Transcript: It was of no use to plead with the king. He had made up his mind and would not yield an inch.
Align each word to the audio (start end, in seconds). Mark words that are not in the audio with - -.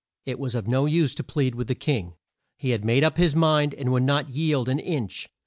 It 0.25 0.39
was 0.39 0.55
of 0.55 0.67
no 0.67 0.87
use 0.87 1.13
to 1.13 1.23
plead 1.23 1.53
with 1.53 1.67
the 1.67 1.75
king. 1.75 2.15
He 2.57 2.71
had 2.71 2.83
made 2.83 3.03
up 3.03 3.17
his 3.17 3.35
mind 3.35 3.75
and 3.75 3.91
would 3.91 4.01
not 4.01 4.29
yield 4.29 4.67
an 4.67 4.79
inch. 4.79 5.29